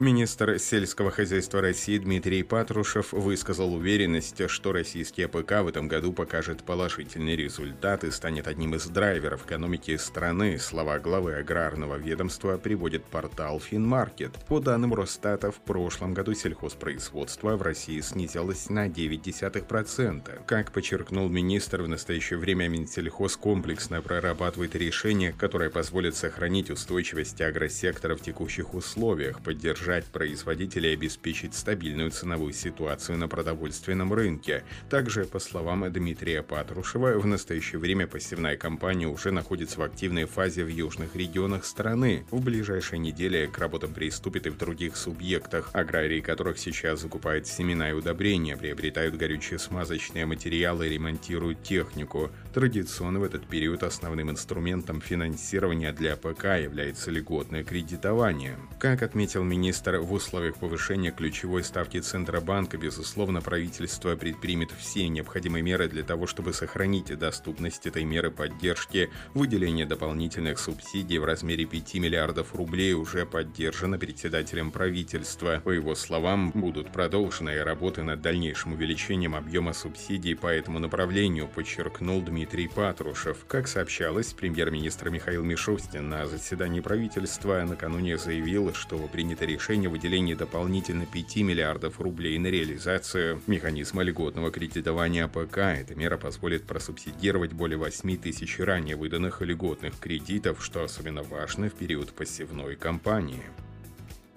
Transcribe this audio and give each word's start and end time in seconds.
Министр 0.00 0.58
сельского 0.58 1.10
хозяйства 1.10 1.60
России 1.60 1.98
Дмитрий 1.98 2.42
Патрушев 2.42 3.12
высказал 3.12 3.74
уверенность, 3.74 4.48
что 4.48 4.72
российский 4.72 5.24
АПК 5.24 5.60
в 5.60 5.68
этом 5.68 5.88
году 5.88 6.14
покажет 6.14 6.62
положительный 6.62 7.36
результат 7.36 8.02
и 8.04 8.10
станет 8.10 8.48
одним 8.48 8.76
из 8.76 8.86
драйверов 8.86 9.44
экономики 9.44 9.94
страны. 9.98 10.58
Слова 10.58 10.98
главы 11.00 11.34
аграрного 11.34 11.96
ведомства 11.96 12.56
приводит 12.56 13.04
портал 13.04 13.60
Финмаркет. 13.60 14.32
По 14.48 14.58
данным 14.58 14.94
Росстата, 14.94 15.50
в 15.50 15.60
прошлом 15.60 16.14
году 16.14 16.32
сельхозпроизводство 16.32 17.58
в 17.58 17.60
России 17.60 18.00
снизилось 18.00 18.70
на 18.70 18.88
0,9%. 18.88 20.46
Как 20.46 20.72
подчеркнул 20.72 21.28
министр, 21.28 21.82
в 21.82 21.88
настоящее 21.88 22.38
время 22.38 22.68
Минсельхоз 22.68 23.36
комплексно 23.36 24.00
прорабатывает 24.00 24.74
решения, 24.76 25.34
которые 25.36 25.68
позволят 25.68 26.16
сохранить 26.16 26.70
устойчивость 26.70 27.42
агросектора 27.42 28.16
в 28.16 28.22
текущих 28.22 28.72
условиях, 28.72 29.42
поддержать 29.42 29.89
поддержать 29.90 30.04
производителей 30.06 30.90
и 30.90 30.94
обеспечить 30.94 31.54
стабильную 31.54 32.10
ценовую 32.10 32.52
ситуацию 32.52 33.18
на 33.18 33.26
продовольственном 33.26 34.12
рынке. 34.12 34.62
Также, 34.88 35.24
по 35.24 35.40
словам 35.40 35.90
Дмитрия 35.92 36.42
Патрушева, 36.42 37.18
в 37.18 37.26
настоящее 37.26 37.80
время 37.80 38.06
посевная 38.06 38.56
кампания 38.56 39.08
уже 39.08 39.32
находится 39.32 39.80
в 39.80 39.82
активной 39.82 40.26
фазе 40.26 40.64
в 40.64 40.68
южных 40.68 41.16
регионах 41.16 41.64
страны. 41.64 42.24
В 42.30 42.40
ближайшие 42.40 43.00
недели 43.00 43.46
к 43.52 43.58
работам 43.58 43.92
приступит 43.92 44.46
и 44.46 44.50
в 44.50 44.56
других 44.56 44.96
субъектах, 44.96 45.70
аграрии 45.72 46.20
которых 46.20 46.58
сейчас 46.58 47.00
закупают 47.00 47.48
семена 47.48 47.90
и 47.90 47.92
удобрения, 47.92 48.56
приобретают 48.56 49.16
горючие 49.16 49.58
смазочные 49.58 50.24
материалы 50.26 50.86
и 50.86 50.90
ремонтируют 50.90 51.64
технику. 51.64 52.30
Традиционно 52.54 53.18
в 53.18 53.24
этот 53.24 53.46
период 53.48 53.82
основным 53.82 54.30
инструментом 54.30 55.00
финансирования 55.00 55.92
для 55.92 56.16
ПК 56.16 56.44
является 56.62 57.10
льготное 57.10 57.64
кредитование. 57.64 58.56
Как 58.78 59.02
отметил 59.02 59.42
министр 59.42 59.79
инвестор 59.80 60.00
в 60.00 60.12
условиях 60.12 60.56
повышения 60.56 61.10
ключевой 61.10 61.64
ставки 61.64 62.00
Центробанка, 62.00 62.76
безусловно, 62.76 63.40
правительство 63.40 64.14
предпримет 64.14 64.70
все 64.78 65.08
необходимые 65.08 65.62
меры 65.62 65.88
для 65.88 66.02
того, 66.02 66.26
чтобы 66.26 66.52
сохранить 66.52 67.18
доступность 67.18 67.86
этой 67.86 68.04
меры 68.04 68.30
поддержки. 68.30 69.08
Выделение 69.32 69.86
дополнительных 69.86 70.58
субсидий 70.58 71.16
в 71.16 71.24
размере 71.24 71.64
5 71.64 71.94
миллиардов 71.94 72.54
рублей 72.54 72.92
уже 72.92 73.24
поддержано 73.24 73.98
председателем 73.98 74.70
правительства. 74.70 75.62
По 75.64 75.70
его 75.70 75.94
словам, 75.94 76.50
будут 76.50 76.92
продолжены 76.92 77.62
работы 77.64 78.02
над 78.02 78.20
дальнейшим 78.20 78.74
увеличением 78.74 79.34
объема 79.34 79.72
субсидий 79.72 80.36
по 80.36 80.48
этому 80.48 80.78
направлению, 80.78 81.48
подчеркнул 81.48 82.20
Дмитрий 82.20 82.68
Патрушев. 82.68 83.46
Как 83.48 83.66
сообщалось, 83.66 84.34
премьер-министр 84.34 85.08
Михаил 85.08 85.42
Мишустин 85.42 86.10
на 86.10 86.26
заседании 86.26 86.80
правительства 86.80 87.62
накануне 87.62 88.18
заявил, 88.18 88.74
что 88.74 88.98
принято 89.08 89.46
решение 89.46 89.59
решение 89.60 89.88
о 89.88 89.92
выделении 89.92 90.32
дополнительно 90.32 91.04
5 91.04 91.36
миллиардов 91.36 92.00
рублей 92.00 92.38
на 92.38 92.46
реализацию 92.46 93.42
механизма 93.46 94.02
льготного 94.02 94.50
кредитования 94.50 95.26
АПК. 95.26 95.58
Эта 95.58 95.94
мера 95.94 96.16
позволит 96.16 96.64
просубсидировать 96.66 97.52
более 97.52 97.76
8 97.76 98.16
тысяч 98.16 98.58
ранее 98.58 98.96
выданных 98.96 99.42
льготных 99.42 99.98
кредитов, 99.98 100.64
что 100.64 100.82
особенно 100.82 101.22
важно 101.22 101.68
в 101.68 101.74
период 101.74 102.10
посевной 102.14 102.74
кампании. 102.74 103.42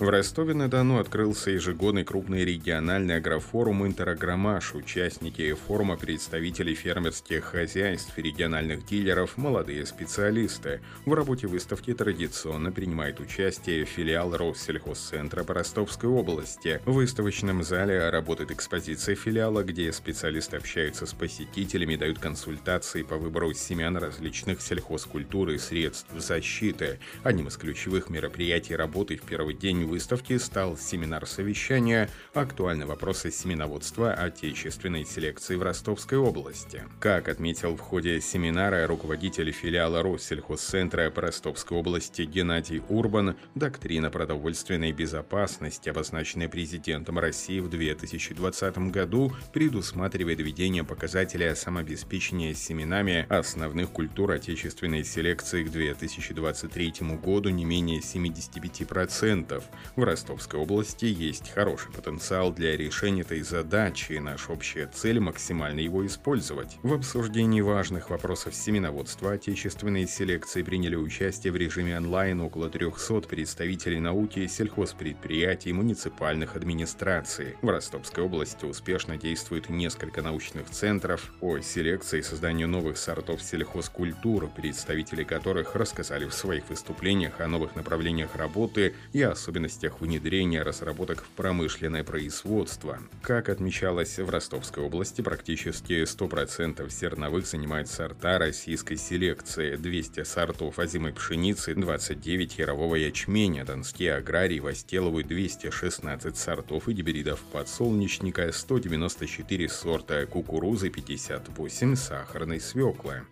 В 0.04 0.10
Ростове-на-Дону 0.10 1.00
открылся 1.00 1.52
ежегодный 1.52 2.04
крупный 2.04 2.44
региональный 2.44 3.16
агрофорум 3.16 3.88
«Интерагромаш». 3.88 4.76
Участники 4.76 5.54
форума– 5.54 5.96
представители 5.98 6.74
фермерских 6.74 7.46
хозяйств, 7.46 8.12
региональных 8.18 8.86
дилеров, 8.86 9.38
молодые 9.38 9.86
специалисты. 9.86 10.82
В 11.06 11.14
работе 11.14 11.48
выставки 11.48 11.94
традиционно 11.94 12.70
принимает 12.74 13.22
участие 13.22 13.86
филиал 13.86 14.36
Россельхозцентра 14.36 15.46
по 15.46 15.54
Ростовской 15.54 16.10
области. 16.10 16.82
В 16.84 16.92
выставочном 16.92 17.64
зале 17.64 18.10
работает 18.10 18.52
экспозиция 18.52 19.16
филиала, 19.16 19.64
где 19.64 19.90
специалисты 19.94 20.58
общаются 20.58 21.06
с 21.06 21.14
посетителями, 21.14 21.96
дают 21.96 22.20
консультации 22.20 23.04
по 23.04 23.16
выбору 23.16 23.54
семян 23.54 23.96
различных 23.96 24.62
сельхозкультур 24.62 25.52
и 25.52 25.58
средств 25.58 26.12
защиты. 26.18 27.00
Одним 27.24 27.48
из 27.48 27.56
ключевых 27.56 28.10
мероприятий 28.10 28.76
работы 28.76 29.16
в 29.16 29.22
первый 29.22 29.56
день 29.56 29.93
выставки 29.94 30.36
стал 30.40 30.76
семинар 30.76 31.28
совещания 31.28 32.10
«Актуальные 32.34 32.88
вопросы 32.88 33.30
семеноводства 33.30 34.12
отечественной 34.12 35.06
селекции 35.06 35.56
в 35.56 35.62
Ростовской 35.62 36.18
области». 36.18 36.82
Как 37.00 37.30
отметил 37.30 37.76
в 37.76 37.80
ходе 37.80 38.20
семинара 38.20 38.88
руководитель 38.88 39.52
филиала 39.52 40.02
Россельхозцентра 40.02 41.12
по 41.12 41.22
Ростовской 41.22 41.78
области 41.78 42.24
Геннадий 42.24 42.82
Урбан, 42.90 43.36
доктрина 43.54 44.10
продовольственной 44.10 44.94
безопасности, 44.94 45.90
обозначенная 45.90 46.50
президентом 46.50 47.20
России 47.20 47.60
в 47.60 47.70
2020 47.70 48.78
году, 48.90 49.32
предусматривает 49.54 50.40
введение 50.40 50.84
показателя 50.84 51.54
самообеспечения 51.54 52.56
семенами 52.56 53.28
основных 53.30 53.92
культур 53.92 54.32
отечественной 54.32 55.04
селекции 55.04 55.64
к 55.64 55.70
2023 55.70 56.94
году 57.24 57.50
не 57.50 57.64
менее 57.64 58.00
75%, 58.00 59.64
в 59.96 60.04
Ростовской 60.04 60.60
области 60.60 61.06
есть 61.06 61.52
хороший 61.52 61.92
потенциал 61.92 62.52
для 62.52 62.78
решения 62.78 63.22
этой 63.22 63.42
задачи, 63.42 64.14
и 64.14 64.20
наша 64.20 64.52
общая 64.52 64.88
цель– 64.88 65.20
максимально 65.22 65.80
его 65.80 66.06
использовать. 66.06 66.78
В 66.84 66.94
обсуждении 66.94 67.62
важных 67.62 68.10
вопросов 68.10 68.54
семеноводства 68.54 69.32
отечественной 69.32 70.08
селекции 70.08 70.62
приняли 70.62 70.96
участие 70.96 71.52
в 71.52 71.56
режиме 71.56 71.98
онлайн 71.98 72.42
около 72.42 72.70
300 72.70 73.22
представителей 73.22 74.00
науки, 74.00 74.46
сельхозпредприятий, 74.48 75.72
муниципальных 75.72 76.56
администраций. 76.56 77.56
В 77.62 77.70
Ростовской 77.70 78.24
области 78.24 78.66
успешно 78.66 79.18
действует 79.18 79.70
несколько 79.70 80.22
научных 80.22 80.70
центров 80.70 81.32
по 81.40 81.60
селекции 81.62 82.20
и 82.20 82.24
созданию 82.24 82.68
новых 82.68 82.98
сортов 82.98 83.42
сельхозкультур, 83.42 84.50
представители 84.50 85.24
которых 85.24 85.76
рассказали 85.76 86.26
в 86.26 86.34
своих 86.34 86.70
выступлениях 86.70 87.40
о 87.40 87.48
новых 87.48 87.76
направлениях 87.76 88.36
работы 88.36 88.94
и 89.14 89.22
особенностях 89.22 89.63
особенностях 89.64 90.02
внедрения 90.02 90.62
разработок 90.62 91.24
в 91.24 91.28
промышленное 91.30 92.04
производство. 92.04 93.00
Как 93.22 93.50
отмечалось 93.50 94.20
в 94.20 94.30
Ростовской 94.30 94.84
области, 94.84 95.22
практически 95.22 96.04
100% 96.04 96.90
зерновых 96.90 97.46
занимают 97.46 97.88
сорта 97.88 98.38
российской 98.38 98.98
селекции, 98.98 99.76
200 99.76 100.24
сортов 100.24 100.80
озимой 100.80 101.14
пшеницы, 101.14 101.76
29 101.76 102.60
ярового 102.60 102.96
ячменя, 102.96 103.66
донские 103.66 104.16
аграрии 104.16 104.60
возделывают 104.60 105.28
216 105.28 106.38
сортов 106.38 106.90
и 106.90 106.94
гибридов 106.94 107.40
подсолнечника, 107.52 108.52
194 108.52 109.70
сорта 109.70 110.26
кукурузы, 110.26 110.90
58 110.90 111.96
сахарной 111.96 112.60
свеклы. 112.60 113.24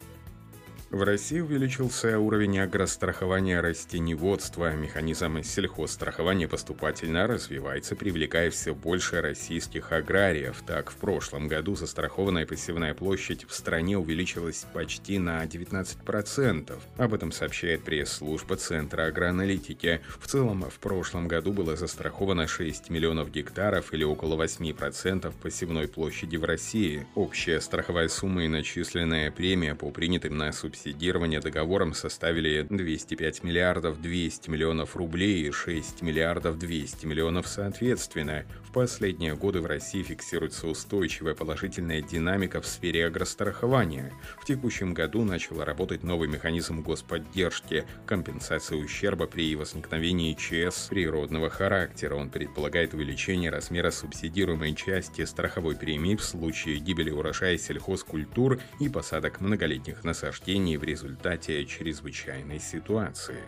В 0.91 1.03
России 1.03 1.40
увеличился 1.40 2.19
уровень 2.19 2.59
агрострахования 2.59 3.62
растеневодства. 3.62 4.74
Механизм 4.74 5.41
сельхозстрахования 5.41 6.50
поступательно 6.50 7.28
развивается, 7.28 7.96
привлекая 7.96 8.52
все 8.52 8.75
больше 8.75 9.22
российских 9.22 9.94
аграриев. 9.94 10.62
Так, 10.68 10.91
в 10.91 10.97
прошлом 10.97 11.47
году 11.47 11.75
застрахованная 11.75 12.46
посевная 12.46 12.94
площадь 12.94 13.46
в 13.47 13.53
стране 13.53 13.97
увеличилась 13.97 14.66
почти 14.74 15.18
на 15.18 15.46
19%. 15.46 16.78
Об 16.97 17.13
этом 17.13 17.31
сообщает 17.31 17.85
пресс-служба 17.85 18.58
Центра 18.58 19.06
агроаналитики. 19.06 20.02
В 20.19 20.28
целом, 20.28 20.69
в 20.69 20.78
прошлом 20.79 21.29
году 21.29 21.53
было 21.53 21.78
застраховано 21.78 22.47
6 22.47 22.90
миллионов 22.90 23.31
гектаров 23.31 23.94
или 23.94 24.03
около 24.03 24.35
8% 24.44 25.34
посевной 25.41 25.88
площади 25.88 26.35
в 26.35 26.44
России. 26.44 27.08
Общая 27.16 27.62
страховая 27.62 28.09
сумма 28.09 28.43
и 28.43 28.49
начисленная 28.49 29.32
премия 29.32 29.73
по 29.73 29.90
принятым 29.90 30.38
на 30.38 30.52
субсидии 30.52 30.80
субсидирования 30.81 31.39
договором 31.39 31.93
составили 31.93 32.66
205 32.67 33.43
миллиардов 33.43 34.01
200 34.01 34.49
миллионов 34.49 34.95
рублей 34.95 35.47
и 35.47 35.51
6 35.51 36.01
миллиардов 36.01 36.57
200 36.57 37.05
миллионов 37.05 37.47
соответственно. 37.47 38.45
В 38.63 38.73
последние 38.73 39.35
годы 39.35 39.61
в 39.61 39.67
России 39.67 40.01
фиксируется 40.01 40.67
устойчивая 40.67 41.35
положительная 41.35 42.01
динамика 42.01 42.61
в 42.61 42.66
сфере 42.66 43.05
агрострахования. 43.05 44.11
В 44.39 44.45
текущем 44.45 44.95
году 44.95 45.23
начал 45.23 45.63
работать 45.63 46.03
новый 46.03 46.28
механизм 46.28 46.81
господдержки– 46.81 47.85
компенсации 48.07 48.75
ущерба 48.75 49.28
при 49.28 49.55
возникновении 49.55 50.33
ЧС 50.33 50.87
природного 50.87 51.49
характера. 51.49 52.16
Он 52.16 52.29
предполагает 52.29 52.95
увеличение 52.95 53.51
размера 53.51 53.91
субсидируемой 53.91 54.73
части 54.73 55.25
страховой 55.25 55.75
премии 55.75 56.16
в 56.16 56.23
случае 56.23 56.78
гибели 56.79 57.11
урожая 57.11 57.57
сельхозкультур 57.57 58.59
и 58.79 58.89
посадок 58.89 59.41
многолетних 59.41 60.03
насаждений 60.03 60.71
в 60.78 60.84
результате 60.84 61.66
чрезвычайной 61.66 62.59
ситуации. 62.59 63.44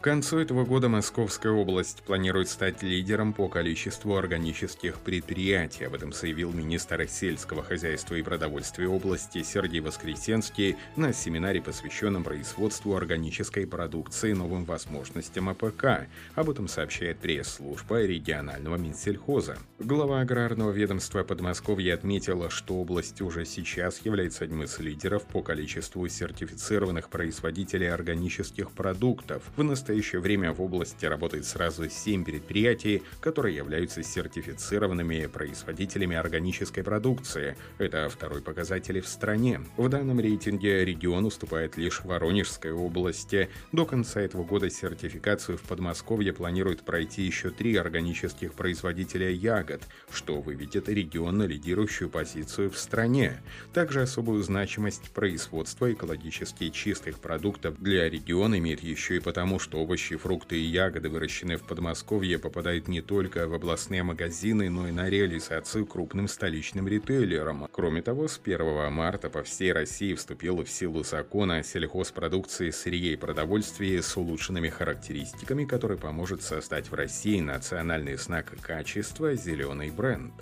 К 0.00 0.04
концу 0.04 0.38
этого 0.38 0.64
года 0.64 0.88
Московская 0.88 1.50
область 1.50 2.04
планирует 2.04 2.48
стать 2.48 2.84
лидером 2.84 3.32
по 3.32 3.48
количеству 3.48 4.16
органических 4.16 5.00
предприятий. 5.00 5.86
Об 5.86 5.94
этом 5.94 6.12
заявил 6.12 6.52
министр 6.52 7.08
сельского 7.08 7.64
хозяйства 7.64 8.14
и 8.14 8.22
продовольствия 8.22 8.86
области 8.86 9.42
Сергей 9.42 9.80
Воскресенский 9.80 10.76
на 10.94 11.12
семинаре, 11.12 11.60
посвященном 11.60 12.22
производству 12.22 12.94
органической 12.94 13.66
продукции 13.66 14.30
и 14.30 14.34
новым 14.34 14.64
возможностям 14.66 15.48
АПК. 15.48 16.06
Об 16.36 16.48
этом 16.48 16.68
сообщает 16.68 17.18
пресс-служба 17.18 18.04
регионального 18.04 18.76
Минсельхоза. 18.76 19.58
Глава 19.80 20.20
аграрного 20.20 20.70
ведомства 20.70 21.24
Подмосковья 21.24 21.94
отметила, 21.94 22.50
что 22.50 22.76
область 22.76 23.20
уже 23.20 23.44
сейчас 23.44 24.00
является 24.04 24.44
одним 24.44 24.62
из 24.62 24.78
лидеров 24.78 25.24
по 25.24 25.42
количеству 25.42 26.06
сертифицированных 26.06 27.08
производителей 27.08 27.90
органических 27.90 28.70
продуктов. 28.70 29.42
В 29.56 29.64
настоящее 29.64 29.87
время 29.94 30.52
в 30.52 30.60
области 30.60 31.06
работает 31.06 31.44
сразу 31.44 31.88
7 31.88 32.24
предприятий, 32.24 33.02
которые 33.20 33.56
являются 33.56 34.02
сертифицированными 34.02 35.26
производителями 35.26 36.16
органической 36.16 36.82
продукции. 36.82 37.56
Это 37.78 38.08
второй 38.08 38.42
показатель 38.42 39.00
в 39.00 39.08
стране. 39.08 39.60
В 39.76 39.88
данном 39.88 40.20
рейтинге 40.20 40.84
регион 40.84 41.24
уступает 41.24 41.76
лишь 41.76 42.02
Воронежской 42.04 42.72
области. 42.72 43.48
До 43.72 43.86
конца 43.86 44.20
этого 44.20 44.44
года 44.44 44.70
сертификацию 44.70 45.58
в 45.58 45.62
Подмосковье 45.62 46.32
планирует 46.32 46.82
пройти 46.82 47.22
еще 47.22 47.50
три 47.50 47.76
органических 47.76 48.54
производителя 48.54 49.30
ягод, 49.30 49.82
что 50.10 50.40
выведет 50.40 50.88
регион 50.88 51.38
на 51.38 51.44
лидирующую 51.44 52.10
позицию 52.10 52.70
в 52.70 52.78
стране. 52.78 53.42
Также 53.72 54.02
особую 54.02 54.42
значимость 54.42 55.10
производства 55.10 55.92
экологически 55.92 56.68
чистых 56.70 57.20
продуктов 57.20 57.80
для 57.80 58.08
региона 58.08 58.58
имеет 58.58 58.82
еще 58.82 59.16
и 59.16 59.20
потому, 59.20 59.58
что 59.58 59.77
овощи, 59.78 60.16
фрукты 60.16 60.56
и 60.56 60.64
ягоды, 60.64 61.08
выращенные 61.08 61.56
в 61.56 61.62
Подмосковье, 61.62 62.38
попадают 62.38 62.88
не 62.88 63.00
только 63.00 63.46
в 63.48 63.54
областные 63.54 64.02
магазины, 64.02 64.68
но 64.70 64.88
и 64.88 64.92
на 64.92 65.08
реализацию 65.08 65.86
крупным 65.86 66.28
столичным 66.28 66.88
ритейлерам. 66.88 67.68
Кроме 67.72 68.02
того, 68.02 68.28
с 68.28 68.40
1 68.42 68.92
марта 68.92 69.30
по 69.30 69.42
всей 69.42 69.72
России 69.72 70.14
вступил 70.14 70.62
в 70.62 70.68
силу 70.68 71.04
закон 71.04 71.50
о 71.52 71.62
сельхозпродукции, 71.62 72.70
сырье 72.70 73.12
и 73.12 73.16
продовольствии 73.16 74.00
с 74.00 74.16
улучшенными 74.16 74.68
характеристиками, 74.68 75.64
который 75.64 75.96
поможет 75.96 76.42
создать 76.42 76.90
в 76.90 76.94
России 76.94 77.40
национальный 77.40 78.16
знак 78.16 78.54
качества 78.60 79.34
«Зеленый 79.34 79.90
бренд». 79.90 80.32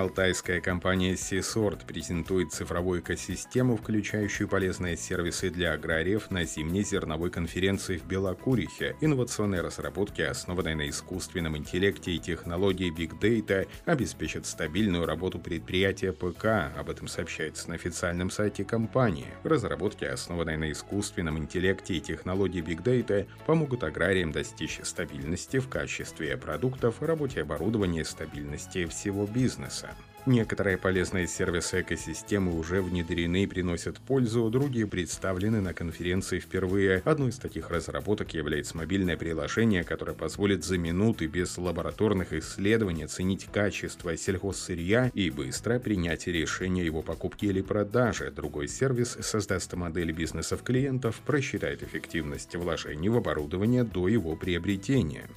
Алтайская 0.00 0.60
компания 0.60 1.12
Seasort 1.12 1.86
презентует 1.86 2.52
цифровую 2.52 3.00
экосистему, 3.00 3.76
включающую 3.76 4.48
полезные 4.48 4.96
сервисы 4.96 5.50
для 5.50 5.72
аграриев 5.72 6.30
на 6.30 6.44
зимней 6.44 6.84
зерновой 6.84 7.30
конференции 7.30 7.98
в 7.98 8.06
Белокурихе. 8.06 8.96
Инновационные 9.00 9.60
разработки, 9.60 10.22
основанные 10.22 10.74
на 10.74 10.88
искусственном 10.88 11.56
интеллекте 11.56 12.12
и 12.12 12.18
технологии 12.18 12.92
Big 12.92 13.18
Data, 13.20 13.68
обеспечат 13.84 14.46
стабильную 14.46 15.06
работу 15.06 15.38
предприятия 15.38 16.12
ПК. 16.12 16.76
Об 16.76 16.90
этом 16.90 17.06
сообщается 17.06 17.68
на 17.68 17.76
официальном 17.76 18.30
сайте 18.30 18.64
компании. 18.64 19.26
Разработки, 19.42 20.04
основанные 20.04 20.56
на 20.56 20.72
искусственном 20.72 21.38
интеллекте 21.38 21.94
и 21.94 22.00
технологии 22.00 22.62
Big 22.62 22.82
Data, 22.82 23.26
помогут 23.46 23.84
аграриям 23.84 24.32
достичь 24.32 24.80
стабильности 24.82 25.58
в 25.58 25.68
качестве 25.68 26.36
продуктов, 26.36 27.00
работе 27.00 27.42
оборудования 27.42 28.04
стабильности 28.04 28.86
всего 28.86 29.26
бизнеса. 29.26 29.83
Некоторые 30.26 30.78
полезные 30.78 31.26
сервисы 31.26 31.82
экосистемы 31.82 32.58
уже 32.58 32.80
внедрены 32.80 33.42
и 33.42 33.46
приносят 33.46 33.98
пользу, 33.98 34.48
другие 34.48 34.86
представлены 34.86 35.60
на 35.60 35.74
конференции 35.74 36.38
впервые. 36.38 37.02
Одной 37.04 37.28
из 37.28 37.36
таких 37.36 37.68
разработок 37.68 38.32
является 38.32 38.74
мобильное 38.74 39.18
приложение, 39.18 39.84
которое 39.84 40.14
позволит 40.14 40.64
за 40.64 40.78
минуты 40.78 41.26
без 41.26 41.58
лабораторных 41.58 42.32
исследований 42.32 43.04
оценить 43.04 43.44
качество 43.52 44.16
сельхозсырья 44.16 45.10
и 45.12 45.28
быстро 45.28 45.78
принять 45.78 46.26
решение 46.26 46.86
его 46.86 47.02
покупки 47.02 47.44
или 47.44 47.60
продажи. 47.60 48.32
Другой 48.34 48.68
сервис 48.68 49.18
создаст 49.20 49.74
модель 49.74 50.12
бизнесов 50.12 50.62
клиентов, 50.62 51.20
просчитает 51.26 51.82
эффективность 51.82 52.56
вложений 52.56 53.10
в 53.10 53.18
оборудование 53.18 53.84
до 53.84 54.08
его 54.08 54.36
приобретения. 54.36 55.28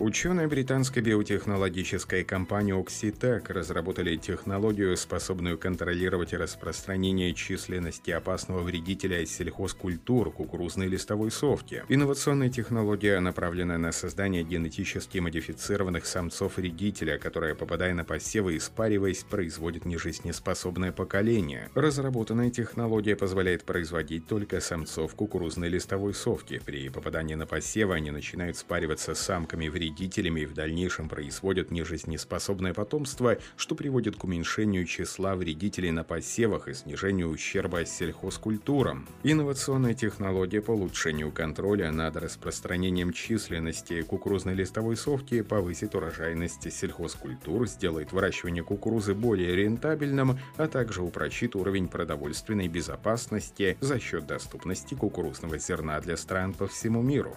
Ученые 0.00 0.48
британской 0.48 1.02
биотехнологической 1.02 2.24
компании 2.24 2.74
Oxitec 2.74 3.52
разработали 3.52 4.16
технологию, 4.16 4.96
способную 4.96 5.56
контролировать 5.56 6.32
распространение 6.34 7.32
численности 7.32 8.10
опасного 8.10 8.62
вредителя 8.62 9.24
сельхозкультур 9.24 10.32
кукурузной 10.32 10.88
листовой 10.88 11.30
совки. 11.30 11.84
Инновационная 11.88 12.50
технология 12.50 13.20
направлена 13.20 13.78
на 13.78 13.92
создание 13.92 14.42
генетически 14.42 15.18
модифицированных 15.18 16.06
самцов 16.06 16.56
вредителя, 16.56 17.16
которые, 17.16 17.54
попадая 17.54 17.94
на 17.94 18.04
посевы 18.04 18.56
и 18.56 18.58
спариваясь, 18.58 19.22
производят 19.22 19.84
нежизнеспособное 19.84 20.90
поколение. 20.90 21.70
Разработанная 21.76 22.50
технология 22.50 23.14
позволяет 23.14 23.62
производить 23.62 24.26
только 24.26 24.60
самцов 24.60 25.14
кукурузной 25.14 25.68
листовой 25.68 26.14
совки. 26.14 26.60
При 26.64 26.88
попадании 26.88 27.36
на 27.36 27.46
посевы 27.46 27.94
они 27.94 28.10
начинают 28.10 28.56
спариваться 28.56 29.14
самками 29.14 29.68
вредителя 29.68 29.83
вредителями 29.84 30.40
и 30.40 30.46
в 30.46 30.54
дальнейшем 30.54 31.08
производят 31.10 31.70
нежизнеспособное 31.70 32.72
потомство, 32.72 33.36
что 33.56 33.74
приводит 33.74 34.16
к 34.16 34.24
уменьшению 34.24 34.86
числа 34.86 35.36
вредителей 35.36 35.90
на 35.90 36.04
посевах 36.04 36.68
и 36.68 36.74
снижению 36.74 37.28
ущерба 37.28 37.84
сельхозкультурам. 37.84 39.06
Инновационная 39.24 39.92
технология 39.92 40.62
по 40.62 40.70
улучшению 40.70 41.32
контроля 41.32 41.92
над 41.92 42.16
распространением 42.16 43.12
численности 43.12 44.00
кукурузной 44.02 44.54
листовой 44.54 44.96
совки 44.96 45.42
повысит 45.42 45.94
урожайность 45.94 46.72
сельхозкультур, 46.72 47.68
сделает 47.68 48.12
выращивание 48.12 48.64
кукурузы 48.64 49.14
более 49.14 49.54
рентабельным, 49.54 50.38
а 50.56 50.66
также 50.66 51.02
упрочит 51.02 51.56
уровень 51.56 51.88
продовольственной 51.88 52.68
безопасности 52.68 53.76
за 53.80 54.00
счет 54.00 54.26
доступности 54.26 54.94
кукурузного 54.94 55.58
зерна 55.58 56.00
для 56.00 56.16
стран 56.16 56.54
по 56.54 56.66
всему 56.66 57.02
миру. 57.02 57.36